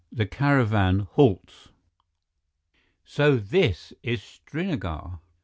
[0.09, 1.69] XV The Caravan Halts
[3.05, 5.19] "So this is Srinagar!"